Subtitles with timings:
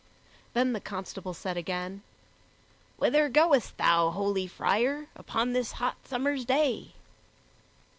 [0.53, 2.01] Then the constable said again,
[2.97, 6.93] "Whither goest thou, holy friar, upon this hot summer's day?"